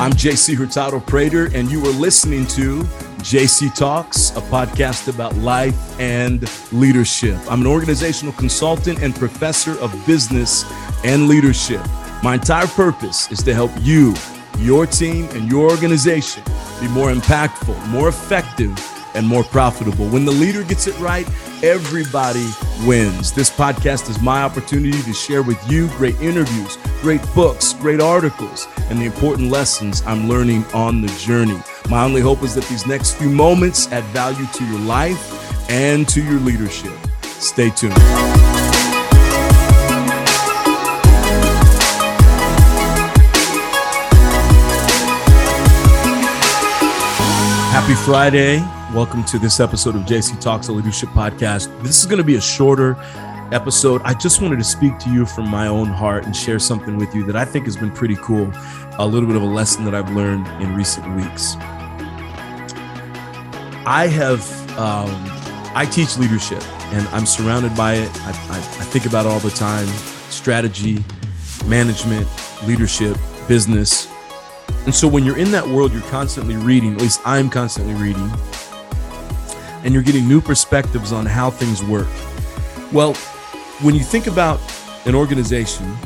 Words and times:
I'm 0.00 0.12
JC 0.12 0.56
Hurtado 0.56 0.98
Prater, 0.98 1.50
and 1.54 1.70
you 1.70 1.84
are 1.84 1.92
listening 1.92 2.46
to 2.46 2.84
JC 3.18 3.74
Talks, 3.74 4.30
a 4.30 4.40
podcast 4.40 5.14
about 5.14 5.36
life 5.36 6.00
and 6.00 6.48
leadership. 6.72 7.36
I'm 7.50 7.60
an 7.60 7.66
organizational 7.66 8.32
consultant 8.32 9.02
and 9.02 9.14
professor 9.14 9.78
of 9.80 9.92
business 10.06 10.64
and 11.04 11.28
leadership. 11.28 11.82
My 12.22 12.36
entire 12.36 12.68
purpose 12.68 13.30
is 13.30 13.42
to 13.42 13.52
help 13.52 13.72
you, 13.80 14.14
your 14.58 14.86
team, 14.86 15.28
and 15.32 15.50
your 15.50 15.70
organization 15.70 16.42
be 16.80 16.88
more 16.88 17.12
impactful, 17.12 17.88
more 17.88 18.08
effective, 18.08 18.74
and 19.14 19.26
more 19.26 19.44
profitable. 19.44 20.08
When 20.08 20.24
the 20.24 20.32
leader 20.32 20.62
gets 20.62 20.86
it 20.86 20.98
right, 20.98 21.28
everybody 21.62 22.48
wins. 22.84 23.32
This 23.32 23.50
podcast 23.50 24.08
is 24.08 24.20
my 24.20 24.42
opportunity 24.42 25.02
to 25.02 25.12
share 25.12 25.42
with 25.42 25.58
you 25.70 25.88
great 25.96 26.20
interviews, 26.20 26.78
great 27.00 27.22
books, 27.34 27.74
great 27.74 28.00
articles, 28.00 28.66
and 28.88 28.98
the 28.98 29.04
important 29.04 29.50
lessons 29.50 30.02
I'm 30.06 30.28
learning 30.28 30.64
on 30.74 31.02
the 31.02 31.08
journey. 31.18 31.60
My 31.88 32.04
only 32.04 32.20
hope 32.20 32.42
is 32.42 32.54
that 32.54 32.64
these 32.64 32.86
next 32.86 33.14
few 33.14 33.30
moments 33.30 33.90
add 33.92 34.04
value 34.04 34.46
to 34.46 34.64
your 34.66 34.80
life 34.80 35.70
and 35.70 36.08
to 36.08 36.22
your 36.22 36.40
leadership. 36.40 36.92
Stay 37.22 37.70
tuned. 37.70 37.94
Happy 47.72 47.94
Friday. 47.94 48.79
Welcome 48.94 49.22
to 49.26 49.38
this 49.38 49.60
episode 49.60 49.94
of 49.94 50.02
JC 50.02 50.40
Talks, 50.40 50.66
a 50.66 50.72
leadership 50.72 51.10
podcast. 51.10 51.80
This 51.84 52.00
is 52.00 52.06
going 52.06 52.18
to 52.18 52.24
be 52.24 52.34
a 52.34 52.40
shorter 52.40 52.96
episode. 53.52 54.02
I 54.02 54.14
just 54.14 54.42
wanted 54.42 54.56
to 54.56 54.64
speak 54.64 54.98
to 54.98 55.10
you 55.10 55.26
from 55.26 55.48
my 55.48 55.68
own 55.68 55.86
heart 55.86 56.24
and 56.24 56.34
share 56.34 56.58
something 56.58 56.96
with 56.96 57.14
you 57.14 57.24
that 57.26 57.36
I 57.36 57.44
think 57.44 57.66
has 57.66 57.76
been 57.76 57.92
pretty 57.92 58.16
cool. 58.16 58.50
A 58.98 59.06
little 59.06 59.28
bit 59.28 59.36
of 59.36 59.42
a 59.42 59.46
lesson 59.46 59.84
that 59.84 59.94
I've 59.94 60.10
learned 60.10 60.48
in 60.60 60.74
recent 60.74 61.06
weeks. 61.14 61.54
I 63.86 64.08
have, 64.12 64.42
um, 64.76 65.08
I 65.72 65.86
teach 65.88 66.18
leadership 66.18 66.62
and 66.92 67.06
I'm 67.10 67.26
surrounded 67.26 67.76
by 67.76 67.94
it. 67.94 68.10
I, 68.22 68.30
I, 68.30 68.56
I 68.56 68.84
think 68.86 69.06
about 69.06 69.24
it 69.24 69.28
all 69.28 69.38
the 69.38 69.50
time 69.50 69.86
strategy, 70.30 71.04
management, 71.64 72.26
leadership, 72.66 73.16
business. 73.46 74.08
And 74.84 74.92
so 74.92 75.06
when 75.06 75.24
you're 75.24 75.38
in 75.38 75.52
that 75.52 75.68
world, 75.68 75.92
you're 75.92 76.02
constantly 76.02 76.56
reading, 76.56 76.94
at 76.94 77.00
least 77.00 77.20
I'm 77.24 77.50
constantly 77.50 77.94
reading, 77.94 78.28
and 79.84 79.94
you're 79.94 80.02
getting 80.02 80.28
new 80.28 80.40
perspectives 80.40 81.12
on 81.12 81.26
how 81.26 81.50
things 81.50 81.82
work. 81.82 82.08
Well, 82.92 83.14
when 83.82 83.94
you 83.94 84.02
think 84.02 84.26
about 84.26 84.60
an 85.06 85.14
organization, 85.14 85.96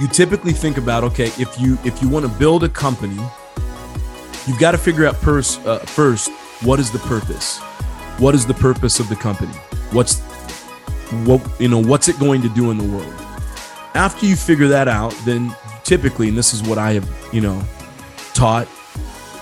you 0.00 0.08
typically 0.08 0.52
think 0.52 0.78
about 0.78 1.04
okay, 1.04 1.26
if 1.38 1.60
you 1.60 1.78
if 1.84 2.02
you 2.02 2.08
want 2.08 2.26
to 2.26 2.32
build 2.38 2.64
a 2.64 2.68
company, 2.68 3.20
you've 4.46 4.58
got 4.58 4.72
to 4.72 4.78
figure 4.78 5.06
out 5.06 5.14
pers- 5.20 5.58
uh, 5.58 5.78
first 5.78 6.30
what 6.62 6.78
is 6.78 6.90
the 6.90 6.98
purpose? 7.00 7.58
What 8.18 8.34
is 8.34 8.46
the 8.46 8.54
purpose 8.54 9.00
of 9.00 9.08
the 9.08 9.16
company? 9.16 9.52
What's 9.90 10.20
what 11.24 11.40
you 11.60 11.68
know, 11.68 11.82
what's 11.82 12.08
it 12.08 12.18
going 12.18 12.42
to 12.42 12.48
do 12.48 12.70
in 12.70 12.78
the 12.78 12.84
world? 12.84 13.14
After 13.94 14.26
you 14.26 14.36
figure 14.36 14.68
that 14.68 14.88
out, 14.88 15.12
then 15.24 15.54
typically, 15.84 16.28
and 16.28 16.38
this 16.38 16.54
is 16.54 16.62
what 16.62 16.78
I 16.78 16.92
have, 16.92 17.08
you 17.32 17.40
know, 17.40 17.62
taught 18.34 18.66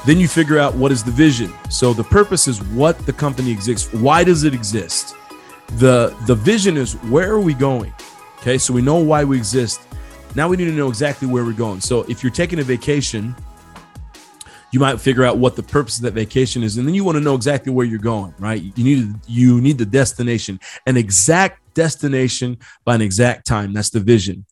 then 0.07 0.19
you 0.19 0.29
figure 0.29 0.59
out 0.59 0.75
what 0.75 0.93
is 0.93 1.05
the 1.05 1.11
vision. 1.11 1.53
So 1.69 1.93
the 1.93 2.05
purpose 2.05 2.49
is 2.49 2.63
what 2.65 2.99
the 3.07 3.13
company 3.13 3.51
exists. 3.51 3.93
Why 3.93 4.25
does 4.25 4.45
it 4.45 4.55
exist? 4.55 5.15
The 5.77 6.17
the 6.27 6.35
vision 6.35 6.77
is 6.77 6.95
where 7.05 7.31
are 7.31 7.41
we 7.41 7.55
going? 7.55 7.93
Okay, 8.39 8.59
so 8.59 8.73
we 8.73 8.83
know 8.83 8.97
why 8.97 9.25
we 9.25 9.37
exist. 9.37 9.81
Now 10.35 10.49
we 10.49 10.57
need 10.57 10.67
to 10.67 10.73
know 10.73 10.89
exactly 10.89 11.29
where 11.29 11.45
we're 11.45 11.53
going. 11.53 11.81
So 11.81 12.03
if 12.09 12.23
you're 12.23 12.33
taking 12.33 12.59
a 12.61 12.63
vacation, 12.63 13.35
you 14.73 14.81
might 14.81 15.01
figure 15.01 15.25
out 15.25 15.39
what 15.39 15.57
the 15.57 15.63
purpose 15.63 15.97
of 15.97 16.03
that 16.05 16.13
vacation 16.15 16.63
is, 16.63 16.77
and 16.77 16.87
then 16.87 16.95
you 16.95 17.05
want 17.05 17.17
to 17.17 17.21
know 17.21 17.35
exactly 17.35 17.73
where 17.73 17.85
you're 17.85 17.99
going, 17.99 18.35
right? 18.39 18.63
You 18.63 18.85
need 18.85 19.15
you 19.27 19.61
need 19.61 19.79
the 19.79 19.87
destination, 19.87 20.61
an 20.87 20.97
exact 20.97 21.75
destination 21.75 22.59
by 22.85 22.95
an 22.95 23.03
exact 23.03 23.47
time. 23.47 23.73
That's 23.73 23.91
the 23.91 24.01
vision. 24.01 24.47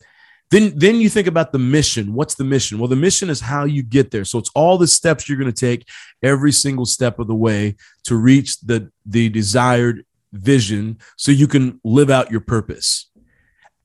Then, 0.50 0.72
then 0.76 0.97
you 0.97 1.10
think 1.10 1.26
about 1.26 1.53
the 1.53 1.59
mission. 1.59 2.14
What's 2.14 2.34
the 2.34 2.44
mission? 2.44 2.78
Well, 2.78 2.88
the 2.88 2.97
mission 2.97 3.28
is 3.28 3.41
how 3.41 3.64
you 3.64 3.82
get 3.82 4.10
there. 4.10 4.25
So 4.25 4.38
it's 4.38 4.50
all 4.54 4.78
the 4.78 4.86
steps 4.86 5.28
you're 5.28 5.38
going 5.38 5.53
to 5.53 5.60
take 5.60 5.86
every 6.22 6.53
single 6.53 6.86
step 6.86 7.19
of 7.19 7.26
the 7.26 7.34
way 7.34 7.76
to 8.04 8.16
reach 8.16 8.59
the, 8.60 8.91
the 9.04 9.28
desired 9.28 10.06
vision 10.32 10.98
so 11.16 11.32
you 11.32 11.47
can 11.47 11.81
live 11.84 12.09
out 12.09 12.31
your 12.31 12.41
purpose. 12.41 13.10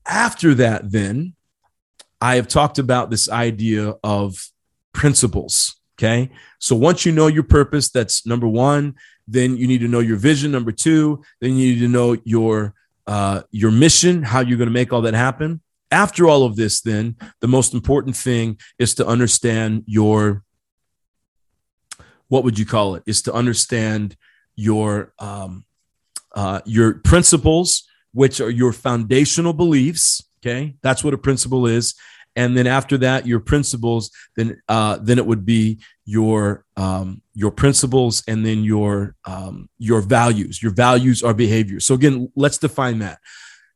After 0.06 0.54
that, 0.54 0.90
then 0.90 1.34
I 2.20 2.36
have 2.36 2.48
talked 2.48 2.78
about 2.78 3.10
this 3.10 3.28
idea 3.28 3.94
of 4.02 4.50
principles. 4.92 5.76
Okay. 5.98 6.30
So 6.58 6.74
once 6.74 7.04
you 7.04 7.12
know 7.12 7.26
your 7.26 7.42
purpose, 7.42 7.90
that's 7.90 8.26
number 8.26 8.48
one. 8.48 8.94
Then 9.28 9.56
you 9.56 9.66
need 9.66 9.80
to 9.80 9.88
know 9.88 10.00
your 10.00 10.16
vision. 10.16 10.50
Number 10.50 10.72
two, 10.72 11.22
then 11.40 11.56
you 11.56 11.74
need 11.74 11.80
to 11.80 11.88
know 11.88 12.16
your 12.24 12.74
uh, 13.06 13.42
your 13.50 13.70
mission, 13.70 14.22
how 14.22 14.40
you're 14.40 14.56
going 14.56 14.68
to 14.68 14.72
make 14.72 14.90
all 14.90 15.02
that 15.02 15.12
happen 15.12 15.60
after 15.94 16.28
all 16.28 16.44
of 16.44 16.56
this, 16.56 16.80
then 16.80 17.16
the 17.40 17.48
most 17.48 17.72
important 17.72 18.16
thing 18.16 18.58
is 18.78 18.94
to 18.96 19.06
understand 19.06 19.84
your 19.86 20.42
what 22.28 22.42
would 22.44 22.58
you 22.58 22.66
call 22.66 22.96
it? 22.96 23.02
Is 23.06 23.22
to 23.22 23.32
understand 23.32 24.16
your 24.56 25.12
um, 25.18 25.64
uh, 26.34 26.60
your 26.64 26.94
principles, 26.94 27.84
which 28.12 28.40
are 28.40 28.50
your 28.50 28.72
foundational 28.72 29.52
beliefs. 29.52 30.22
Okay, 30.40 30.74
that's 30.82 31.04
what 31.04 31.14
a 31.14 31.18
principle 31.18 31.66
is. 31.66 31.94
And 32.36 32.56
then 32.56 32.66
after 32.66 32.98
that, 32.98 33.26
your 33.26 33.40
principles. 33.40 34.10
Then 34.36 34.60
uh, 34.68 34.98
then 35.00 35.18
it 35.18 35.26
would 35.26 35.46
be 35.46 35.78
your 36.04 36.64
um, 36.76 37.22
your 37.34 37.52
principles, 37.52 38.24
and 38.26 38.44
then 38.44 38.64
your 38.64 39.14
um, 39.24 39.68
your 39.78 40.00
values. 40.00 40.62
Your 40.62 40.74
values 40.74 41.22
are 41.22 41.34
behaviors. 41.34 41.86
So 41.86 41.94
again, 41.94 42.32
let's 42.34 42.58
define 42.58 42.98
that. 42.98 43.18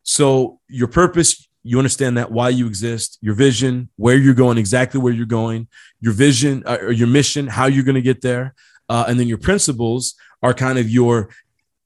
So 0.03 0.61
your 0.69 0.89
purpose, 0.89 1.48
you 1.63 1.79
understand 1.79 2.17
that 2.17 2.31
why 2.31 2.49
you 2.49 2.67
exist, 2.67 3.19
your 3.21 3.35
vision, 3.35 3.89
where 3.97 4.17
you're 4.17 4.35
going, 4.35 4.59
exactly 4.59 5.01
where 5.01 5.13
you're 5.13 5.27
going, 5.27 5.69
your 6.01 6.13
vision 6.13 6.63
uh, 6.67 6.79
or 6.81 6.93
your 6.93 7.09
mission, 7.09 7.47
how 7.47 7.67
you're 7.67 7.85
going 7.85 7.95
to 7.95 8.03
get 8.03 8.23
there, 8.23 8.55
uh, 8.89 9.05
and 9.09 9.19
then 9.19 9.29
your 9.29 9.39
principles 9.39 10.15
are 10.43 10.55
kind 10.55 10.79
of 10.79 10.89
your 10.89 11.29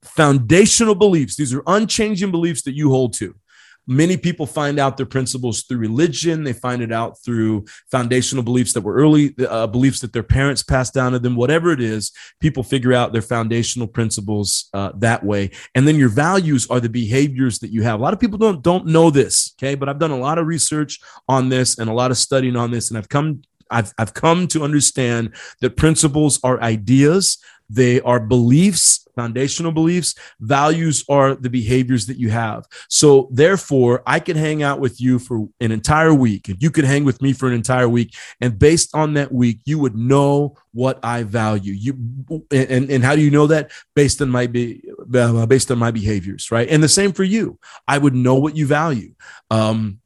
foundational 0.03 0.95
beliefs. 0.95 1.35
These 1.35 1.53
are 1.53 1.63
unchanging 1.65 2.31
beliefs 2.31 2.63
that 2.63 2.75
you 2.75 2.89
hold 2.89 3.13
to. 3.13 3.35
Many 3.85 4.17
people 4.17 4.45
find 4.45 4.79
out 4.79 4.97
their 4.97 5.05
principles 5.05 5.63
through 5.63 5.79
religion. 5.79 6.43
They 6.43 6.53
find 6.53 6.81
it 6.81 6.91
out 6.91 7.21
through 7.23 7.65
foundational 7.91 8.43
beliefs 8.43 8.73
that 8.73 8.81
were 8.81 8.95
early 8.95 9.35
uh, 9.47 9.67
beliefs 9.67 9.99
that 10.01 10.13
their 10.13 10.23
parents 10.23 10.63
passed 10.63 10.93
down 10.93 11.11
to 11.11 11.19
them. 11.19 11.35
Whatever 11.35 11.71
it 11.71 11.81
is, 11.81 12.11
people 12.39 12.63
figure 12.63 12.93
out 12.93 13.11
their 13.11 13.21
foundational 13.21 13.87
principles 13.87 14.69
uh, 14.73 14.91
that 14.97 15.23
way. 15.23 15.51
And 15.75 15.87
then 15.87 15.97
your 15.97 16.09
values 16.09 16.69
are 16.69 16.79
the 16.79 16.89
behaviors 16.89 17.59
that 17.59 17.71
you 17.71 17.83
have. 17.83 17.99
A 17.99 18.03
lot 18.03 18.13
of 18.13 18.19
people 18.19 18.37
don't 18.37 18.61
don't 18.61 18.85
know 18.87 19.09
this, 19.09 19.53
okay? 19.57 19.75
But 19.75 19.89
I've 19.89 19.99
done 19.99 20.11
a 20.11 20.17
lot 20.17 20.37
of 20.37 20.47
research 20.47 20.99
on 21.27 21.49
this 21.49 21.77
and 21.77 21.89
a 21.89 21.93
lot 21.93 22.11
of 22.11 22.17
studying 22.17 22.55
on 22.55 22.71
this, 22.71 22.89
and 22.89 22.97
I've 22.97 23.09
come 23.09 23.41
I've, 23.69 23.93
I've 23.97 24.13
come 24.13 24.47
to 24.49 24.63
understand 24.63 25.35
that 25.61 25.77
principles 25.77 26.39
are 26.43 26.61
ideas, 26.61 27.39
they 27.69 27.99
are 28.01 28.19
beliefs 28.19 29.02
foundational 29.15 29.71
beliefs. 29.71 30.15
Values 30.39 31.03
are 31.09 31.35
the 31.35 31.49
behaviors 31.49 32.05
that 32.07 32.17
you 32.17 32.29
have. 32.29 32.65
So, 32.89 33.29
therefore, 33.31 34.03
I 34.05 34.19
can 34.19 34.37
hang 34.37 34.63
out 34.63 34.79
with 34.79 34.99
you 34.99 35.19
for 35.19 35.47
an 35.59 35.71
entire 35.71 36.13
week, 36.13 36.49
and 36.49 36.61
you 36.61 36.71
could 36.71 36.85
hang 36.85 37.03
with 37.03 37.21
me 37.21 37.33
for 37.33 37.47
an 37.47 37.53
entire 37.53 37.89
week. 37.89 38.15
And 38.41 38.57
based 38.57 38.95
on 38.95 39.13
that 39.13 39.31
week, 39.31 39.59
you 39.65 39.79
would 39.79 39.95
know 39.95 40.55
what 40.73 40.99
I 41.03 41.23
value. 41.23 41.73
You 41.73 42.45
and, 42.51 42.89
and 42.89 43.03
how 43.03 43.15
do 43.15 43.21
you 43.21 43.31
know 43.31 43.47
that? 43.47 43.71
Based 43.95 44.21
on 44.21 44.29
my 44.29 44.47
be 44.47 44.83
uh, 45.13 45.45
based 45.45 45.71
on 45.71 45.77
my 45.77 45.91
behaviors, 45.91 46.51
right? 46.51 46.67
And 46.69 46.81
the 46.81 46.89
same 46.89 47.13
for 47.13 47.23
you. 47.23 47.59
I 47.87 47.97
would 47.97 48.15
know 48.15 48.35
what 48.35 48.55
you 48.55 48.65
value. 48.65 49.13
Um, 49.49 49.99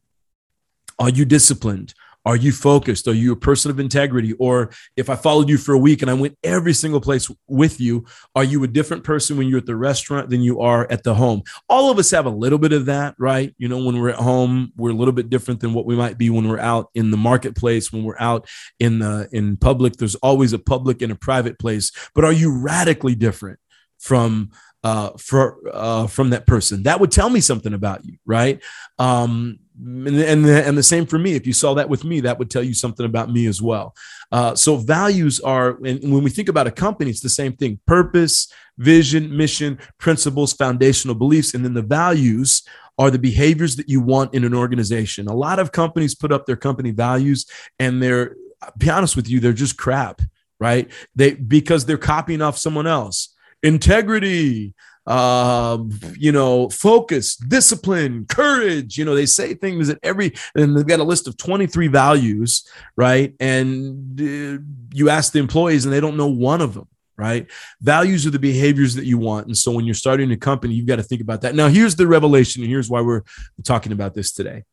are 0.98 1.10
you 1.10 1.24
disciplined? 1.24 1.94
Are 2.28 2.36
you 2.36 2.52
focused? 2.52 3.08
Are 3.08 3.14
you 3.14 3.32
a 3.32 3.36
person 3.36 3.70
of 3.70 3.80
integrity? 3.80 4.34
Or 4.34 4.68
if 4.98 5.08
I 5.08 5.16
followed 5.16 5.48
you 5.48 5.56
for 5.56 5.72
a 5.72 5.78
week 5.78 6.02
and 6.02 6.10
I 6.10 6.14
went 6.14 6.36
every 6.44 6.74
single 6.74 7.00
place 7.00 7.30
with 7.46 7.80
you, 7.80 8.04
are 8.36 8.44
you 8.44 8.62
a 8.64 8.68
different 8.68 9.02
person 9.02 9.38
when 9.38 9.48
you're 9.48 9.60
at 9.60 9.64
the 9.64 9.74
restaurant 9.74 10.28
than 10.28 10.42
you 10.42 10.60
are 10.60 10.86
at 10.90 11.04
the 11.04 11.14
home? 11.14 11.42
All 11.70 11.90
of 11.90 11.98
us 11.98 12.10
have 12.10 12.26
a 12.26 12.30
little 12.30 12.58
bit 12.58 12.74
of 12.74 12.84
that, 12.84 13.14
right? 13.18 13.54
You 13.56 13.68
know, 13.68 13.82
when 13.82 13.98
we're 13.98 14.10
at 14.10 14.16
home, 14.16 14.74
we're 14.76 14.90
a 14.90 14.94
little 14.94 15.12
bit 15.12 15.30
different 15.30 15.60
than 15.60 15.72
what 15.72 15.86
we 15.86 15.96
might 15.96 16.18
be 16.18 16.28
when 16.28 16.46
we're 16.46 16.60
out 16.60 16.90
in 16.94 17.10
the 17.10 17.16
marketplace, 17.16 17.90
when 17.90 18.04
we're 18.04 18.20
out 18.20 18.46
in 18.78 18.98
the 18.98 19.26
in 19.32 19.56
public. 19.56 19.94
There's 19.94 20.16
always 20.16 20.52
a 20.52 20.58
public 20.58 21.00
and 21.00 21.10
a 21.10 21.16
private 21.16 21.58
place. 21.58 21.92
But 22.14 22.26
are 22.26 22.32
you 22.32 22.60
radically 22.60 23.14
different 23.14 23.58
from 23.98 24.50
uh, 24.84 25.10
for 25.18 25.58
uh, 25.72 26.06
from 26.06 26.30
that 26.30 26.46
person. 26.46 26.84
That 26.84 27.00
would 27.00 27.10
tell 27.10 27.30
me 27.30 27.40
something 27.40 27.74
about 27.74 28.04
you, 28.04 28.16
right? 28.24 28.62
Um, 28.98 29.58
and, 29.78 30.08
and, 30.08 30.44
the, 30.44 30.66
and 30.66 30.76
the 30.76 30.82
same 30.82 31.06
for 31.06 31.18
me. 31.18 31.34
If 31.34 31.46
you 31.46 31.52
saw 31.52 31.74
that 31.74 31.88
with 31.88 32.04
me, 32.04 32.20
that 32.20 32.38
would 32.38 32.50
tell 32.50 32.62
you 32.62 32.74
something 32.74 33.06
about 33.06 33.30
me 33.30 33.46
as 33.46 33.62
well. 33.62 33.94
Uh, 34.32 34.54
so 34.54 34.76
values 34.76 35.40
are, 35.40 35.78
and 35.84 36.12
when 36.12 36.22
we 36.22 36.30
think 36.30 36.48
about 36.48 36.66
a 36.66 36.70
company, 36.72 37.10
it's 37.10 37.20
the 37.20 37.28
same 37.28 37.54
thing: 37.54 37.78
purpose, 37.86 38.52
vision, 38.76 39.34
mission, 39.36 39.78
principles, 39.98 40.52
foundational 40.52 41.14
beliefs, 41.14 41.54
and 41.54 41.64
then 41.64 41.74
the 41.74 41.82
values 41.82 42.62
are 42.98 43.10
the 43.10 43.18
behaviors 43.18 43.76
that 43.76 43.88
you 43.88 44.00
want 44.00 44.34
in 44.34 44.44
an 44.44 44.54
organization. 44.54 45.28
A 45.28 45.34
lot 45.34 45.58
of 45.58 45.70
companies 45.70 46.14
put 46.14 46.32
up 46.32 46.46
their 46.46 46.56
company 46.56 46.90
values, 46.90 47.46
and 47.78 48.02
they're, 48.02 48.34
be 48.76 48.90
honest 48.90 49.14
with 49.14 49.28
you, 49.28 49.38
they're 49.38 49.52
just 49.52 49.76
crap, 49.78 50.20
right? 50.58 50.90
They 51.14 51.34
because 51.34 51.86
they're 51.86 51.96
copying 51.96 52.42
off 52.42 52.58
someone 52.58 52.86
else. 52.88 53.34
Integrity, 53.62 54.74
um, 55.08 55.90
you 56.18 56.32
know, 56.32 56.68
focus, 56.68 57.36
discipline, 57.36 58.26
courage. 58.26 58.98
You 58.98 59.06
know, 59.06 59.14
they 59.14 59.26
say 59.26 59.54
things 59.54 59.88
that 59.88 59.98
every, 60.02 60.34
and 60.54 60.76
they've 60.76 60.86
got 60.86 61.00
a 61.00 61.04
list 61.04 61.26
of 61.26 61.36
23 61.38 61.88
values, 61.88 62.68
right? 62.94 63.34
And 63.40 64.20
uh, 64.20 64.62
you 64.92 65.08
ask 65.08 65.32
the 65.32 65.38
employees 65.38 65.84
and 65.86 65.92
they 65.92 66.00
don't 66.00 66.18
know 66.18 66.28
one 66.28 66.60
of 66.60 66.74
them, 66.74 66.88
right? 67.16 67.50
Values 67.80 68.26
are 68.26 68.30
the 68.30 68.38
behaviors 68.38 68.94
that 68.96 69.06
you 69.06 69.16
want. 69.16 69.46
And 69.46 69.56
so 69.56 69.72
when 69.72 69.86
you're 69.86 69.94
starting 69.94 70.30
a 70.30 70.36
company, 70.36 70.74
you've 70.74 70.86
got 70.86 70.96
to 70.96 71.02
think 71.02 71.22
about 71.22 71.40
that. 71.40 71.54
Now, 71.54 71.68
here's 71.68 71.96
the 71.96 72.06
revelation, 72.06 72.62
and 72.62 72.70
here's 72.70 72.90
why 72.90 73.00
we're 73.00 73.22
talking 73.64 73.92
about 73.92 74.14
this 74.14 74.32
today. 74.32 74.64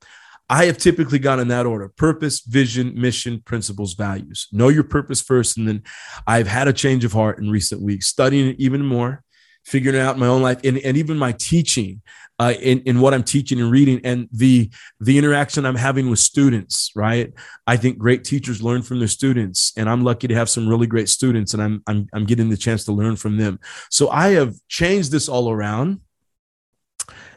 I 0.48 0.66
have 0.66 0.78
typically 0.78 1.18
gone 1.18 1.40
in 1.40 1.48
that 1.48 1.66
order 1.66 1.90
purpose, 1.90 2.42
vision, 2.42 2.94
mission, 3.00 3.42
principles, 3.42 3.96
values. 3.96 4.48
Know 4.52 4.70
your 4.70 4.84
purpose 4.84 5.22
first. 5.22 5.58
And 5.58 5.68
then 5.68 5.84
I've 6.28 6.48
had 6.48 6.68
a 6.68 6.74
change 6.74 7.04
of 7.04 7.14
heart 7.14 7.40
in 7.40 7.50
recent 7.50 7.82
weeks, 7.82 8.08
studying 8.08 8.50
it 8.50 8.60
even 8.60 8.86
more, 8.86 9.24
figuring 9.66 10.00
out 10.00 10.18
my 10.18 10.28
own 10.28 10.42
life 10.42 10.60
and, 10.64 10.78
and 10.78 10.96
even 10.96 11.18
my 11.18 11.32
teaching 11.32 12.02
uh, 12.38 12.54
in, 12.62 12.82
in 12.82 13.00
what 13.00 13.14
I'm 13.14 13.24
teaching 13.24 13.60
and 13.62 13.72
reading 13.72 14.02
and 14.04 14.28
the 14.32 14.70
the 15.00 15.18
interaction 15.18 15.66
I'm 15.66 15.76
having 15.76 16.10
with 16.10 16.20
students, 16.20 16.92
right? 16.96 17.34
I 17.66 17.78
think 17.78 17.98
great 17.98 18.24
teachers 18.24 18.62
learn 18.62 18.82
from 18.82 19.00
their 19.00 19.08
students, 19.08 19.72
and 19.78 19.90
I'm 19.90 20.04
lucky 20.04 20.28
to 20.28 20.36
have 20.36 20.50
some 20.50 20.68
really 20.68 20.88
great 20.88 21.10
students, 21.10 21.54
and 21.54 21.64
I'm 21.64 21.84
I'm, 21.88 22.08
I'm 22.14 22.26
getting 22.26 22.50
the 22.50 22.58
chance 22.58 22.84
to 22.86 22.92
learn 22.92 23.16
from 23.16 23.38
them. 23.38 23.60
So 23.90 24.10
I 24.10 24.32
have 24.32 24.56
changed 24.68 25.12
this 25.12 25.30
all 25.30 25.50
around, 25.50 26.02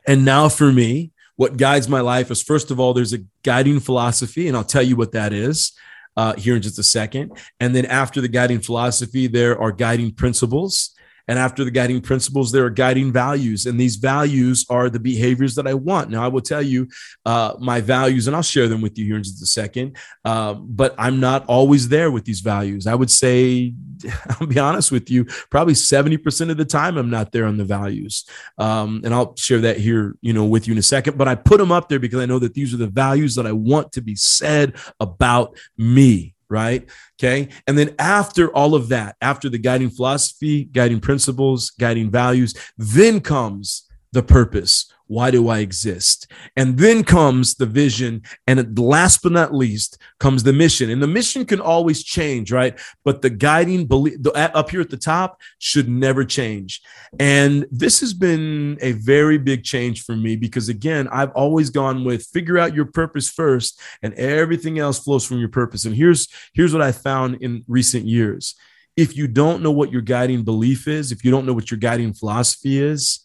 and 0.07 0.25
now 0.25 0.49
for 0.49 0.73
me, 0.73 1.13
what 1.37 1.57
guides 1.57 1.89
my 1.89 2.01
life 2.01 2.31
is 2.31 2.43
first 2.43 2.73
of 2.73 2.81
all, 2.81 2.93
there's 2.93 3.13
a 3.13 3.25
guiding 3.45 3.79
philosophy, 3.79 4.49
and 4.49 4.57
I'll 4.57 4.65
tell 4.65 4.83
you 4.83 4.97
what 4.97 5.13
that 5.13 5.33
is. 5.33 5.73
Uh, 6.17 6.35
here 6.35 6.57
in 6.57 6.63
just 6.63 6.81
a 6.81 6.83
second. 6.83 7.31
And 7.61 7.77
then 7.77 7.87
after 7.87 8.21
the 8.21 8.27
guiding 8.27 8.59
philosophy, 8.59 9.29
there 9.29 9.57
are 9.57 9.71
guiding 9.71 10.13
principles. 10.13 10.93
And 11.29 11.39
after 11.39 11.63
the 11.63 11.71
guiding 11.71 12.01
principles, 12.01 12.51
there 12.51 12.65
are 12.65 12.71
guiding 12.71 13.13
values. 13.13 13.67
And 13.67 13.79
these 13.79 13.97
values 13.97 14.65
are 14.71 14.89
the 14.89 14.99
behaviors 14.99 15.55
that 15.57 15.67
I 15.67 15.75
want. 15.75 16.11
Now, 16.11 16.25
I 16.25 16.29
will 16.29 16.41
tell 16.41 16.63
you 16.63 16.89
uh, 17.27 17.55
my 17.61 17.81
values, 17.81 18.27
and 18.27 18.35
I'll 18.35 18.43
share 18.43 18.67
them 18.67 18.81
with 18.81 18.99
you 18.99 19.05
here 19.05 19.17
in 19.17 19.23
just 19.23 19.43
a 19.43 19.47
second. 19.47 19.97
Uh, 20.25 20.55
but 20.55 20.95
I'm 20.99 21.21
not 21.21 21.45
always 21.47 21.89
there 21.89 22.11
with 22.11 22.25
these 22.25 22.41
values. 22.41 22.87
I 22.87 22.95
would 22.95 23.11
say, 23.11 23.75
I'll 24.41 24.47
be 24.47 24.59
honest 24.59 24.91
with 24.91 25.11
you, 25.11 25.27
probably 25.51 25.75
70% 25.75 26.51
of 26.51 26.57
the 26.57 26.65
time 26.65 26.97
I'm 26.97 27.11
not 27.11 27.33
there 27.33 27.45
on 27.45 27.59
the 27.59 27.65
values. 27.65 28.25
Um, 28.57 29.03
and 29.05 29.13
I'll 29.13 29.37
share 29.37 29.61
that 29.61 29.77
here, 29.77 30.17
you 30.23 30.33
know, 30.33 30.47
with 30.47 30.67
you 30.67 30.73
in 30.73 30.79
a 30.79 30.83
second. 30.83 31.19
But 31.19 31.29
I 31.29 31.35
put 31.35 31.59
them 31.59 31.71
up 31.71 31.89
there 31.89 31.99
because 31.99 32.21
I 32.21 32.27
know 32.27 32.39
that 32.39 32.55
these 32.55 32.73
are 32.73 32.79
the 32.79 32.87
values 32.87 33.35
that 33.35 33.47
I 33.47 33.53
want 33.53 33.93
to 33.93 34.01
be 34.01 34.17
said 34.17 34.77
about 34.99 35.57
me 35.77 36.35
right? 36.51 36.89
Okay. 37.19 37.49
And 37.67 37.79
then 37.79 37.95
after 37.99 38.51
all 38.55 38.75
of 38.75 38.89
that, 38.89 39.17
after 39.21 39.49
the 39.49 39.59
guiding 39.59 39.91
philosophy, 39.91 40.65
guiding 40.65 41.01
principles, 41.01 41.71
guiding 41.71 42.11
values, 42.11 42.55
then 42.77 43.21
comes 43.21 43.88
the 44.13 44.23
purpose 44.23 44.93
why 45.09 45.31
do 45.31 45.49
I 45.49 45.59
exist? 45.59 46.31
And 46.57 46.79
then 46.79 47.03
comes 47.03 47.55
the 47.55 47.67
vision. 47.67 48.23
And 48.47 48.79
last 48.79 49.23
but 49.23 49.33
not 49.33 49.55
least 49.55 49.99
comes 50.21 50.43
the 50.43 50.53
mission. 50.53 50.91
And 50.91 51.03
the 51.03 51.07
mission 51.07 51.45
can 51.45 51.61
always 51.61 52.05
change, 52.05 52.53
right? 52.53 52.79
But 53.05 53.23
the 53.23 53.31
guiding 53.31 53.87
belief 53.87 54.19
up 54.35 54.71
here 54.71 54.83
at 54.83 54.91
the 54.91 54.97
top 54.99 55.41
should 55.59 55.89
never 55.89 56.25
change. 56.25 56.83
And 57.19 57.67
this 57.71 58.01
has 58.01 58.13
been 58.13 58.79
a 58.83 58.93
very 58.93 59.39
big 59.39 59.65
change 59.65 60.05
for 60.05 60.15
me 60.15 60.37
because, 60.37 60.69
again, 60.69 61.09
I've 61.09 61.33
always 61.33 61.71
gone 61.71 62.05
with 62.05 62.27
figure 62.27 62.59
out 62.59 62.75
your 62.75 62.85
purpose 62.85 63.31
first, 63.31 63.81
and 64.03 64.13
everything 64.15 64.79
else 64.79 64.99
flows 64.99 65.25
from 65.25 65.39
your 65.39 65.49
purpose. 65.49 65.87
And 65.87 65.97
here's 65.97 66.29
here's 66.53 66.75
what 66.75 66.83
I 66.83 66.93
found 66.93 67.37
in 67.37 67.65
recent 67.67 68.05
years. 68.05 68.55
If 68.95 69.17
you 69.17 69.27
don't 69.27 69.63
know 69.63 69.71
what 69.71 69.93
your 69.93 70.03
guiding 70.03 70.43
belief 70.43 70.87
is, 70.87 71.13
if 71.13 71.25
you 71.25 71.31
don't 71.31 71.47
know 71.47 71.55
what 71.55 71.71
your 71.71 71.79
guiding 71.79 72.13
philosophy 72.13 72.83
is, 72.83 73.21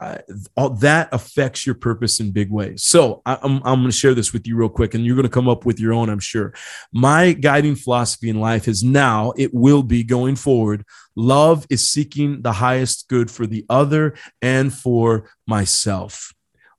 uh, 0.00 0.18
all 0.56 0.70
that 0.70 1.08
affects 1.12 1.64
your 1.66 1.74
purpose 1.74 2.20
in 2.20 2.32
big 2.32 2.50
ways. 2.50 2.82
So 2.84 3.22
I, 3.24 3.38
I'm, 3.42 3.56
I'm 3.64 3.80
going 3.80 3.86
to 3.86 3.92
share 3.92 4.14
this 4.14 4.32
with 4.32 4.46
you 4.46 4.56
real 4.56 4.68
quick, 4.68 4.94
and 4.94 5.04
you're 5.04 5.16
going 5.16 5.24
to 5.24 5.28
come 5.28 5.48
up 5.48 5.64
with 5.64 5.78
your 5.78 5.92
own, 5.92 6.08
I'm 6.08 6.20
sure. 6.20 6.52
My 6.92 7.32
guiding 7.32 7.76
philosophy 7.76 8.28
in 8.28 8.40
life 8.40 8.68
is 8.68 8.82
now, 8.82 9.32
it 9.36 9.52
will 9.54 9.82
be 9.82 10.02
going 10.02 10.36
forward. 10.36 10.84
Love 11.16 11.66
is 11.70 11.88
seeking 11.88 12.42
the 12.42 12.52
highest 12.52 13.08
good 13.08 13.30
for 13.30 13.46
the 13.46 13.64
other 13.68 14.14
and 14.42 14.72
for 14.72 15.30
myself. 15.46 16.32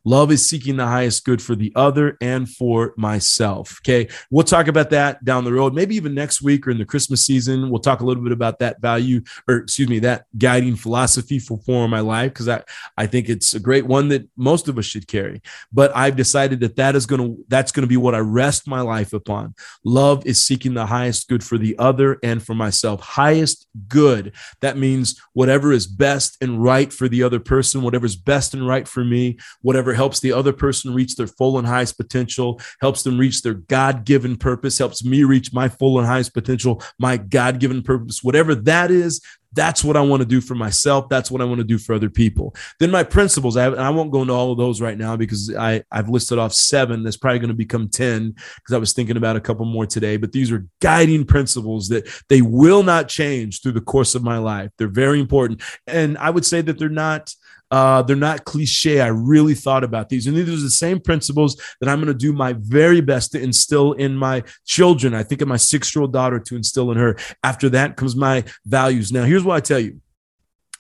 Love 0.05 0.31
is 0.31 0.47
seeking 0.47 0.77
the 0.77 0.85
highest 0.85 1.25
good 1.25 1.41
for 1.41 1.55
the 1.55 1.73
other 1.75 2.17
and 2.21 2.47
for 2.47 2.93
myself. 2.95 3.79
Okay. 3.81 4.07
We'll 4.29 4.43
talk 4.43 4.67
about 4.67 4.91
that 4.91 5.25
down 5.25 5.43
the 5.43 5.53
road, 5.53 5.73
maybe 5.73 5.95
even 5.95 6.13
next 6.13 6.41
week 6.41 6.67
or 6.67 6.71
in 6.71 6.77
the 6.77 6.85
Christmas 6.85 7.25
season. 7.25 7.69
We'll 7.69 7.81
talk 7.81 8.01
a 8.01 8.05
little 8.05 8.23
bit 8.23 8.31
about 8.31 8.59
that 8.59 8.79
value 8.81 9.21
or, 9.47 9.57
excuse 9.57 9.89
me, 9.89 9.99
that 9.99 10.25
guiding 10.37 10.75
philosophy 10.75 11.39
for 11.39 11.57
for 11.65 11.87
my 11.87 12.01
life 12.01 12.31
because 12.31 12.47
I, 12.47 12.63
I 12.97 13.07
think 13.07 13.29
it's 13.29 13.53
a 13.53 13.59
great 13.59 13.85
one 13.85 14.09
that 14.09 14.29
most 14.37 14.67
of 14.67 14.77
us 14.77 14.85
should 14.85 15.07
carry. 15.07 15.41
But 15.73 15.95
I've 15.95 16.15
decided 16.15 16.59
that 16.59 16.75
that 16.75 16.95
is 16.95 17.05
going 17.05 17.21
to, 17.21 17.43
that's 17.47 17.71
going 17.71 17.81
to 17.83 17.87
be 17.87 17.97
what 17.97 18.15
I 18.15 18.19
rest 18.19 18.67
my 18.67 18.81
life 18.81 19.13
upon. 19.13 19.55
Love 19.83 20.25
is 20.25 20.45
seeking 20.45 20.75
the 20.75 20.85
highest 20.85 21.27
good 21.27 21.43
for 21.43 21.57
the 21.57 21.77
other 21.79 22.19
and 22.21 22.43
for 22.43 22.53
myself. 22.53 23.01
Highest 23.01 23.67
good. 23.87 24.33
That 24.61 24.77
means 24.77 25.19
whatever 25.33 25.71
is 25.71 25.87
best 25.87 26.37
and 26.41 26.61
right 26.61 26.93
for 26.93 27.07
the 27.07 27.23
other 27.23 27.39
person, 27.39 27.81
whatever 27.81 28.05
is 28.05 28.15
best 28.15 28.53
and 28.53 28.67
right 28.67 28.87
for 28.87 29.03
me, 29.03 29.37
whatever 29.61 29.94
helps 29.95 30.19
the 30.19 30.33
other 30.33 30.53
person 30.53 30.93
reach 30.93 31.15
their 31.15 31.27
full 31.27 31.57
and 31.57 31.67
highest 31.67 31.97
potential, 31.97 32.61
helps 32.81 33.03
them 33.03 33.17
reach 33.17 33.41
their 33.41 33.53
God 33.53 34.05
given 34.05 34.35
purpose, 34.35 34.77
helps 34.77 35.03
me 35.03 35.23
reach 35.23 35.53
my 35.53 35.69
full 35.69 35.97
and 35.97 36.07
highest 36.07 36.33
potential, 36.33 36.81
my 36.99 37.17
God 37.17 37.59
given 37.59 37.81
purpose, 37.81 38.23
whatever 38.23 38.55
that 38.55 38.91
is. 38.91 39.21
That's 39.55 39.83
what 39.83 39.97
I 39.97 40.01
want 40.01 40.21
to 40.21 40.27
do 40.27 40.41
for 40.41 40.53
myself. 40.53 41.09
That's 41.09 41.31
what 41.31 41.41
I 41.41 41.45
want 41.45 41.59
to 41.59 41.65
do 41.65 41.77
for 41.77 41.95
other 41.95 42.09
people. 42.09 42.55
Then 42.79 42.91
my 42.91 43.03
principles, 43.03 43.57
I, 43.57 43.65
I 43.65 43.89
won't 43.89 44.11
go 44.11 44.21
into 44.21 44.33
all 44.33 44.51
of 44.51 44.57
those 44.57 44.81
right 44.81 44.97
now 44.97 45.15
because 45.15 45.53
I, 45.55 45.83
I've 45.91 46.09
listed 46.09 46.37
off 46.37 46.53
seven. 46.53 47.03
That's 47.03 47.17
probably 47.17 47.39
going 47.39 47.49
to 47.49 47.55
become 47.55 47.89
10 47.89 48.31
because 48.31 48.73
I 48.73 48.77
was 48.77 48.93
thinking 48.93 49.17
about 49.17 49.35
a 49.35 49.41
couple 49.41 49.65
more 49.65 49.85
today. 49.85 50.17
But 50.17 50.31
these 50.31 50.51
are 50.51 50.67
guiding 50.81 51.25
principles 51.25 51.87
that 51.89 52.07
they 52.29 52.41
will 52.41 52.83
not 52.83 53.07
change 53.07 53.61
through 53.61 53.73
the 53.73 53.81
course 53.81 54.13
of 54.13 54.23
my 54.23 54.37
life. 54.37 54.71
They're 54.77 54.87
very 54.87 55.19
important. 55.19 55.63
And 55.87 56.17
I 56.17 56.29
would 56.29 56.45
say 56.45 56.61
that 56.61 56.77
they're 56.77 56.89
not 56.89 57.33
uh, 57.71 58.01
they're 58.03 58.15
not 58.15 58.45
cliche. 58.45 59.01
I 59.01 59.07
really 59.07 59.55
thought 59.55 59.83
about 59.83 60.09
these. 60.09 60.27
And 60.27 60.37
these 60.37 60.47
are 60.47 60.63
the 60.63 60.69
same 60.69 60.99
principles 60.99 61.55
that 61.79 61.89
I'm 61.89 61.99
going 61.99 62.07
to 62.07 62.13
do 62.13 62.31
my 62.31 62.53
very 62.53 63.01
best 63.01 63.31
to 63.31 63.41
instill 63.41 63.93
in 63.93 64.15
my 64.15 64.43
children. 64.65 65.13
I 65.13 65.23
think 65.23 65.41
of 65.41 65.47
my 65.47 65.57
six 65.57 65.95
year 65.95 66.03
old 66.03 66.13
daughter 66.13 66.39
to 66.39 66.55
instill 66.55 66.91
in 66.91 66.97
her. 66.97 67.17
After 67.43 67.69
that 67.69 67.97
comes 67.97 68.15
my 68.15 68.43
values. 68.65 69.11
Now, 69.11 69.23
here's 69.23 69.43
what 69.45 69.55
I 69.55 69.61
tell 69.61 69.79
you 69.79 70.01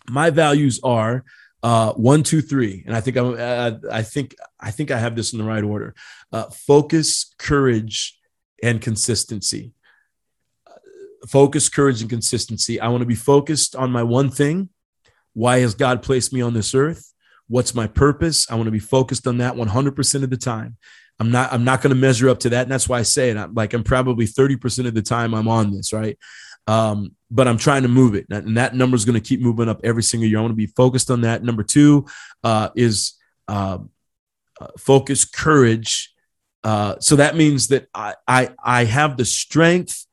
my 0.09 0.29
values 0.29 0.79
are 0.83 1.23
uh, 1.63 1.93
one, 1.93 2.21
two, 2.21 2.41
three, 2.41 2.83
and 2.85 2.95
I 2.95 3.01
think 3.01 3.17
I'm. 3.17 3.35
Uh, 3.39 3.71
I 3.91 4.03
think 4.03 4.35
I 4.59 4.69
think 4.69 4.91
I 4.91 4.99
have 4.99 5.15
this 5.15 5.33
in 5.33 5.39
the 5.39 5.45
right 5.45 5.63
order. 5.63 5.95
Uh, 6.31 6.45
focus, 6.51 7.33
courage, 7.39 8.19
and 8.61 8.79
consistency. 8.79 9.73
Focus, 11.27 11.69
courage, 11.69 12.01
and 12.01 12.09
consistency. 12.09 12.79
I 12.79 12.89
want 12.89 13.01
to 13.01 13.07
be 13.07 13.15
focused 13.15 13.75
on 13.75 13.91
my 13.91 14.03
one 14.03 14.29
thing. 14.29 14.69
Why 15.33 15.59
has 15.59 15.73
God 15.73 16.03
placed 16.03 16.31
me 16.31 16.41
on 16.41 16.53
this 16.53 16.75
earth? 16.75 17.11
What's 17.47 17.73
my 17.73 17.87
purpose? 17.87 18.49
I 18.49 18.55
want 18.55 18.67
to 18.67 18.71
be 18.71 18.79
focused 18.79 19.25
on 19.25 19.39
that 19.39 19.55
100% 19.55 20.23
of 20.23 20.29
the 20.29 20.37
time. 20.37 20.77
I'm 21.19 21.31
not 21.31 21.51
I'm 21.51 21.63
not 21.63 21.81
going 21.81 21.95
to 21.95 21.99
measure 21.99 22.29
up 22.29 22.39
to 22.39 22.49
that 22.49 22.63
and 22.63 22.71
that's 22.71 22.89
why 22.89 22.99
I 22.99 23.03
say 23.03 23.29
it. 23.31 23.37
I'm 23.37 23.53
like 23.53 23.73
I'm 23.73 23.83
probably 23.83 24.25
30% 24.25 24.87
of 24.87 24.93
the 24.93 25.01
time 25.01 25.33
I'm 25.33 25.47
on 25.47 25.71
this, 25.71 25.93
right? 25.93 26.17
Um, 26.67 27.14
but 27.31 27.47
I'm 27.47 27.57
trying 27.57 27.81
to 27.83 27.87
move 27.87 28.15
it. 28.15 28.27
And 28.29 28.57
that 28.57 28.75
number 28.75 28.95
is 28.95 29.05
going 29.05 29.19
to 29.19 29.27
keep 29.27 29.41
moving 29.41 29.69
up 29.69 29.81
every 29.83 30.03
single 30.03 30.29
year. 30.29 30.37
I 30.37 30.41
want 30.41 30.51
to 30.51 30.55
be 30.55 30.67
focused 30.67 31.09
on 31.09 31.21
that. 31.21 31.43
Number 31.43 31.63
2 31.63 32.05
uh, 32.43 32.69
is 32.75 33.13
uh, 33.47 33.79
uh, 34.59 34.67
focus 34.77 35.25
courage. 35.25 36.13
Uh, 36.63 36.95
so 36.99 37.15
that 37.17 37.35
means 37.35 37.67
that 37.67 37.87
I, 37.93 38.15
I 38.27 38.49
I 38.63 38.85
have 38.85 39.17
the 39.17 39.25
strength 39.25 40.05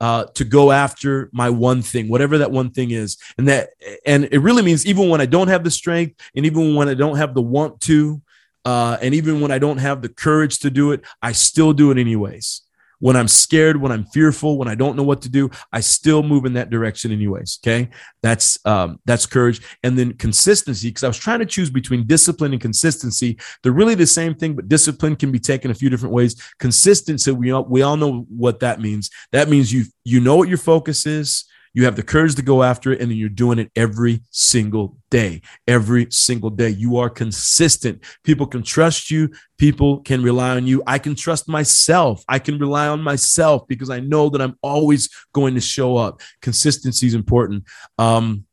uh, 0.00 0.24
to 0.34 0.44
go 0.44 0.72
after 0.72 1.28
my 1.32 1.50
one 1.50 1.82
thing, 1.82 2.08
whatever 2.08 2.38
that 2.38 2.50
one 2.50 2.70
thing 2.70 2.90
is. 2.90 3.18
And 3.36 3.46
that, 3.48 3.70
and 4.06 4.24
it 4.32 4.38
really 4.38 4.62
means 4.62 4.86
even 4.86 5.08
when 5.08 5.20
I 5.20 5.26
don't 5.26 5.48
have 5.48 5.62
the 5.62 5.70
strength 5.70 6.20
and 6.34 6.46
even 6.46 6.74
when 6.74 6.88
I 6.88 6.94
don't 6.94 7.16
have 7.16 7.34
the 7.34 7.42
want 7.42 7.80
to, 7.82 8.22
uh, 8.64 8.96
and 9.02 9.14
even 9.14 9.40
when 9.40 9.50
I 9.50 9.58
don't 9.58 9.78
have 9.78 10.02
the 10.02 10.08
courage 10.08 10.60
to 10.60 10.70
do 10.70 10.92
it, 10.92 11.02
I 11.20 11.32
still 11.32 11.72
do 11.72 11.90
it 11.90 11.98
anyways. 11.98 12.62
When 13.00 13.16
I'm 13.16 13.28
scared, 13.28 13.76
when 13.78 13.92
I'm 13.92 14.04
fearful, 14.04 14.56
when 14.56 14.68
I 14.68 14.74
don't 14.74 14.96
know 14.96 15.02
what 15.02 15.22
to 15.22 15.28
do, 15.28 15.50
I 15.72 15.80
still 15.80 16.22
move 16.22 16.44
in 16.44 16.52
that 16.52 16.70
direction 16.70 17.10
anyways. 17.10 17.58
Okay. 17.62 17.90
That's, 18.22 18.64
um, 18.64 19.00
that's 19.06 19.26
courage. 19.26 19.60
And 19.82 19.98
then 19.98 20.12
consistency, 20.14 20.88
because 20.88 21.04
I 21.04 21.08
was 21.08 21.18
trying 21.18 21.40
to 21.40 21.46
choose 21.46 21.70
between 21.70 22.06
discipline 22.06 22.52
and 22.52 22.60
consistency. 22.60 23.38
They're 23.62 23.72
really 23.72 23.94
the 23.94 24.06
same 24.06 24.34
thing, 24.34 24.54
but 24.54 24.68
discipline 24.68 25.16
can 25.16 25.32
be 25.32 25.40
taken 25.40 25.70
a 25.70 25.74
few 25.74 25.90
different 25.90 26.14
ways. 26.14 26.40
Consistency, 26.58 27.32
we 27.32 27.50
all, 27.50 27.64
we 27.64 27.82
all 27.82 27.96
know 27.96 28.26
what 28.28 28.60
that 28.60 28.80
means. 28.80 29.10
That 29.32 29.48
means 29.48 29.72
you, 29.72 29.84
you 30.04 30.20
know 30.20 30.36
what 30.36 30.48
your 30.48 30.58
focus 30.58 31.06
is 31.06 31.44
you 31.72 31.84
have 31.84 31.96
the 31.96 32.02
courage 32.02 32.34
to 32.34 32.42
go 32.42 32.62
after 32.62 32.92
it, 32.92 33.00
and 33.00 33.10
then 33.10 33.18
you're 33.18 33.28
doing 33.28 33.58
it 33.58 33.70
every 33.76 34.22
single 34.30 34.96
day. 35.08 35.42
Every 35.68 36.08
single 36.10 36.50
day. 36.50 36.70
You 36.70 36.96
are 36.98 37.08
consistent. 37.08 38.02
People 38.24 38.46
can 38.46 38.62
trust 38.62 39.10
you. 39.10 39.30
People 39.56 40.00
can 40.00 40.22
rely 40.22 40.50
on 40.50 40.66
you. 40.66 40.82
I 40.86 40.98
can 40.98 41.14
trust 41.14 41.48
myself. 41.48 42.24
I 42.28 42.38
can 42.38 42.58
rely 42.58 42.88
on 42.88 43.02
myself 43.02 43.68
because 43.68 43.90
I 43.90 44.00
know 44.00 44.28
that 44.30 44.40
I'm 44.40 44.56
always 44.62 45.08
going 45.32 45.54
to 45.54 45.60
show 45.60 45.96
up. 45.96 46.20
Consistency 46.40 47.06
is 47.06 47.14
important. 47.14 47.64
Um, 47.98 48.46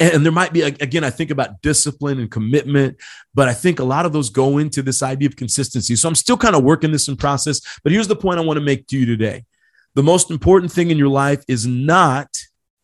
and 0.00 0.24
there 0.24 0.32
might 0.32 0.52
be 0.52 0.62
again 0.62 1.04
i 1.04 1.10
think 1.10 1.30
about 1.30 1.60
discipline 1.60 2.18
and 2.18 2.30
commitment 2.30 2.96
but 3.34 3.48
i 3.48 3.52
think 3.52 3.78
a 3.78 3.84
lot 3.84 4.06
of 4.06 4.12
those 4.14 4.30
go 4.30 4.56
into 4.56 4.80
this 4.80 5.02
idea 5.02 5.28
of 5.28 5.36
consistency 5.36 5.94
so 5.94 6.08
i'm 6.08 6.14
still 6.14 6.38
kind 6.38 6.56
of 6.56 6.64
working 6.64 6.90
this 6.90 7.06
in 7.06 7.16
process 7.16 7.60
but 7.84 7.92
here's 7.92 8.08
the 8.08 8.16
point 8.16 8.38
i 8.38 8.42
want 8.42 8.56
to 8.56 8.64
make 8.64 8.86
to 8.86 8.98
you 8.98 9.04
today 9.04 9.44
the 9.94 10.02
most 10.02 10.30
important 10.30 10.72
thing 10.72 10.90
in 10.90 10.98
your 10.98 11.08
life 11.08 11.42
is 11.48 11.66
not 11.66 12.28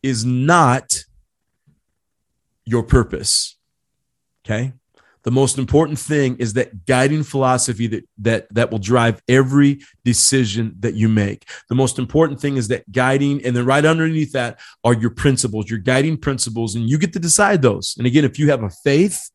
is 0.03 0.25
not 0.25 1.03
your 2.65 2.83
purpose 2.83 3.57
okay? 4.47 4.73
The 5.23 5.31
most 5.31 5.57
important 5.57 5.99
thing 5.99 6.37
is 6.37 6.53
that 6.53 6.85
guiding 6.85 7.21
philosophy 7.23 7.87
that 7.87 8.07
that 8.19 8.53
that 8.53 8.71
will 8.71 8.79
drive 8.79 9.21
every 9.27 9.81
decision 10.05 10.73
that 10.79 10.93
you 10.93 11.09
make. 11.09 11.49
The 11.67 11.75
most 11.75 11.99
important 11.99 12.39
thing 12.39 12.55
is 12.55 12.69
that 12.69 12.89
guiding 12.93 13.43
and 13.43 13.53
then 13.53 13.65
right 13.65 13.83
underneath 13.83 14.31
that 14.31 14.59
are 14.85 14.93
your 14.93 15.09
principles 15.09 15.69
your 15.69 15.79
guiding 15.79 16.17
principles 16.17 16.75
and 16.75 16.89
you 16.89 16.97
get 16.97 17.11
to 17.13 17.19
decide 17.19 17.61
those. 17.61 17.95
And 17.97 18.07
again 18.07 18.23
if 18.23 18.39
you 18.39 18.49
have 18.51 18.63
a 18.63 18.69
faith 18.69 19.29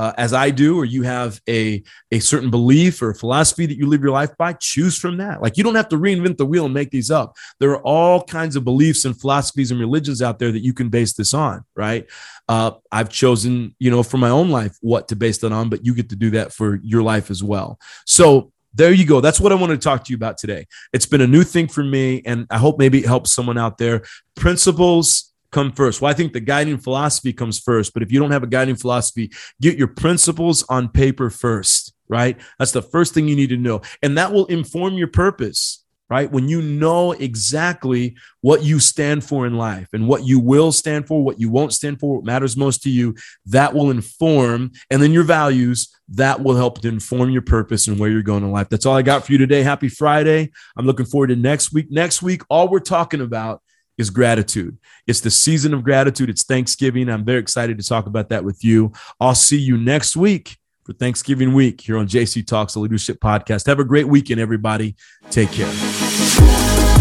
uh, 0.00 0.14
as 0.16 0.32
I 0.32 0.48
do, 0.48 0.78
or 0.78 0.86
you 0.86 1.02
have 1.02 1.42
a, 1.46 1.82
a 2.10 2.20
certain 2.20 2.48
belief 2.50 3.02
or 3.02 3.12
philosophy 3.12 3.66
that 3.66 3.76
you 3.76 3.86
live 3.86 4.00
your 4.00 4.12
life 4.12 4.34
by, 4.38 4.54
choose 4.54 4.96
from 4.96 5.18
that. 5.18 5.42
Like 5.42 5.58
you 5.58 5.62
don't 5.62 5.74
have 5.74 5.90
to 5.90 5.98
reinvent 5.98 6.38
the 6.38 6.46
wheel 6.46 6.64
and 6.64 6.72
make 6.72 6.90
these 6.90 7.10
up. 7.10 7.36
There 7.58 7.72
are 7.72 7.82
all 7.82 8.22
kinds 8.22 8.56
of 8.56 8.64
beliefs 8.64 9.04
and 9.04 9.20
philosophies 9.20 9.70
and 9.70 9.78
religions 9.78 10.22
out 10.22 10.38
there 10.38 10.52
that 10.52 10.64
you 10.64 10.72
can 10.72 10.88
base 10.88 11.12
this 11.12 11.34
on, 11.34 11.64
right? 11.76 12.06
Uh, 12.48 12.70
I've 12.90 13.10
chosen, 13.10 13.76
you 13.78 13.90
know, 13.90 14.02
for 14.02 14.16
my 14.16 14.30
own 14.30 14.48
life 14.48 14.74
what 14.80 15.08
to 15.08 15.16
base 15.16 15.36
that 15.38 15.52
on, 15.52 15.68
but 15.68 15.84
you 15.84 15.94
get 15.94 16.08
to 16.08 16.16
do 16.16 16.30
that 16.30 16.54
for 16.54 16.80
your 16.82 17.02
life 17.02 17.30
as 17.30 17.44
well. 17.44 17.78
So 18.06 18.52
there 18.72 18.94
you 18.94 19.04
go. 19.04 19.20
That's 19.20 19.38
what 19.38 19.52
I 19.52 19.56
want 19.56 19.72
to 19.72 19.76
talk 19.76 20.04
to 20.04 20.10
you 20.10 20.16
about 20.16 20.38
today. 20.38 20.66
It's 20.94 21.04
been 21.04 21.20
a 21.20 21.26
new 21.26 21.42
thing 21.42 21.68
for 21.68 21.84
me, 21.84 22.22
and 22.24 22.46
I 22.48 22.56
hope 22.56 22.78
maybe 22.78 23.00
it 23.00 23.06
helps 23.06 23.32
someone 23.32 23.58
out 23.58 23.76
there. 23.76 24.00
Principles 24.34 25.29
come 25.50 25.72
first. 25.72 26.00
Well, 26.00 26.10
I 26.10 26.14
think 26.14 26.32
the 26.32 26.40
guiding 26.40 26.78
philosophy 26.78 27.32
comes 27.32 27.58
first, 27.58 27.92
but 27.92 28.02
if 28.02 28.12
you 28.12 28.20
don't 28.20 28.30
have 28.30 28.42
a 28.42 28.48
guiding 28.48 28.76
philosophy, 28.76 29.30
get 29.60 29.76
your 29.76 29.88
principles 29.88 30.64
on 30.68 30.88
paper 30.88 31.30
first, 31.30 31.92
right? 32.08 32.38
That's 32.58 32.72
the 32.72 32.82
first 32.82 33.14
thing 33.14 33.28
you 33.28 33.36
need 33.36 33.50
to 33.50 33.56
know. 33.56 33.82
And 34.02 34.16
that 34.18 34.32
will 34.32 34.46
inform 34.46 34.94
your 34.94 35.08
purpose, 35.08 35.84
right? 36.08 36.30
When 36.30 36.48
you 36.48 36.60
know 36.60 37.12
exactly 37.12 38.16
what 38.40 38.62
you 38.62 38.80
stand 38.80 39.24
for 39.24 39.46
in 39.46 39.56
life 39.56 39.88
and 39.92 40.08
what 40.08 40.24
you 40.24 40.40
will 40.40 40.72
stand 40.72 41.06
for, 41.06 41.22
what 41.22 41.40
you 41.40 41.50
won't 41.50 41.72
stand 41.72 42.00
for, 42.00 42.16
what 42.16 42.24
matters 42.24 42.56
most 42.56 42.82
to 42.82 42.90
you, 42.90 43.14
that 43.46 43.74
will 43.74 43.90
inform, 43.90 44.72
and 44.90 45.02
then 45.02 45.12
your 45.12 45.24
values, 45.24 45.88
that 46.08 46.42
will 46.42 46.56
help 46.56 46.80
to 46.80 46.88
inform 46.88 47.30
your 47.30 47.42
purpose 47.42 47.86
and 47.86 47.98
where 47.98 48.10
you're 48.10 48.22
going 48.22 48.42
in 48.42 48.50
life. 48.50 48.68
That's 48.68 48.86
all 48.86 48.96
I 48.96 49.02
got 49.02 49.24
for 49.24 49.32
you 49.32 49.38
today. 49.38 49.62
Happy 49.62 49.88
Friday. 49.88 50.50
I'm 50.76 50.86
looking 50.86 51.06
forward 51.06 51.28
to 51.28 51.36
next 51.36 51.72
week. 51.72 51.90
Next 51.90 52.22
week, 52.22 52.42
all 52.50 52.68
we're 52.68 52.80
talking 52.80 53.20
about 53.20 53.62
is 54.00 54.10
gratitude. 54.10 54.78
It's 55.06 55.20
the 55.20 55.30
season 55.30 55.74
of 55.74 55.84
gratitude. 55.84 56.30
It's 56.30 56.42
Thanksgiving. 56.42 57.08
I'm 57.08 57.24
very 57.24 57.38
excited 57.38 57.78
to 57.78 57.86
talk 57.86 58.06
about 58.06 58.30
that 58.30 58.44
with 58.44 58.64
you. 58.64 58.92
I'll 59.20 59.34
see 59.34 59.58
you 59.58 59.76
next 59.76 60.16
week 60.16 60.56
for 60.84 60.92
Thanksgiving 60.94 61.52
week 61.52 61.80
here 61.82 61.98
on 61.98 62.08
JC 62.08 62.44
Talks, 62.44 62.74
the 62.74 62.80
Leadership 62.80 63.20
Podcast. 63.20 63.66
Have 63.66 63.78
a 63.78 63.84
great 63.84 64.08
weekend, 64.08 64.40
everybody. 64.40 64.96
Take 65.30 65.52
care. 65.52 66.99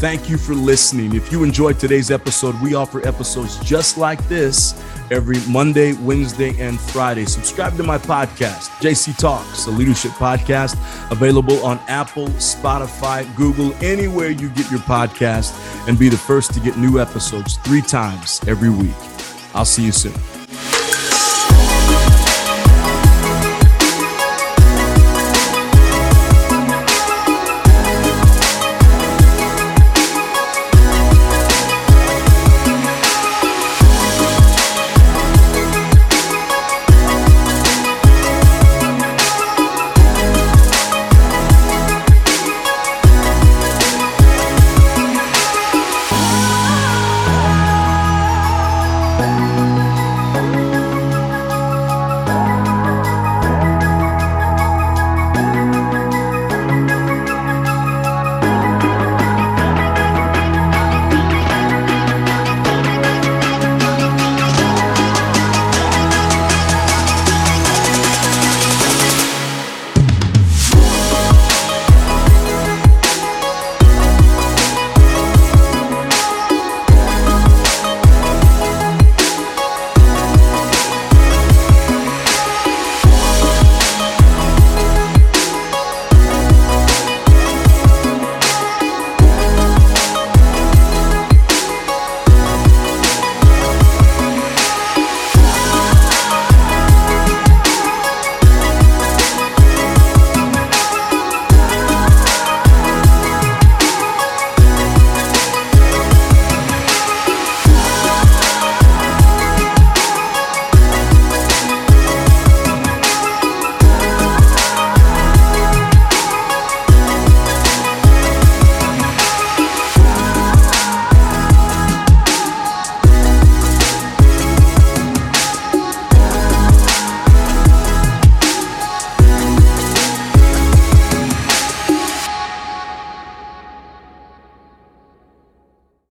Thank 0.00 0.30
you 0.30 0.38
for 0.38 0.54
listening. 0.54 1.14
If 1.14 1.30
you 1.30 1.44
enjoyed 1.44 1.78
today's 1.78 2.10
episode, 2.10 2.58
we 2.62 2.72
offer 2.72 3.06
episodes 3.06 3.58
just 3.58 3.98
like 3.98 4.18
this 4.28 4.82
every 5.10 5.36
Monday, 5.46 5.92
Wednesday, 5.92 6.58
and 6.58 6.80
Friday. 6.80 7.26
Subscribe 7.26 7.76
to 7.76 7.82
my 7.82 7.98
podcast, 7.98 8.70
JC 8.80 9.14
Talks, 9.18 9.66
a 9.66 9.70
leadership 9.70 10.12
podcast, 10.12 10.74
available 11.12 11.62
on 11.62 11.78
Apple, 11.86 12.28
Spotify, 12.28 13.26
Google, 13.36 13.74
anywhere 13.84 14.30
you 14.30 14.48
get 14.48 14.70
your 14.70 14.80
podcast, 14.80 15.52
and 15.86 15.98
be 15.98 16.08
the 16.08 16.16
first 16.16 16.54
to 16.54 16.60
get 16.60 16.78
new 16.78 16.98
episodes 16.98 17.58
three 17.58 17.82
times 17.82 18.40
every 18.48 18.70
week. 18.70 18.96
I'll 19.54 19.66
see 19.66 19.84
you 19.84 19.92
soon. 19.92 20.14